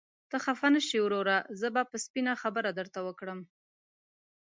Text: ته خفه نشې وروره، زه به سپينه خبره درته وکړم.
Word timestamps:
ته 0.29 0.37
خفه 0.45 0.67
نشې 0.73 0.99
وروره، 1.03 1.37
زه 1.59 1.67
به 1.73 1.81
سپينه 2.05 2.33
خبره 2.41 2.69
درته 2.79 2.99
وکړم. 3.07 3.39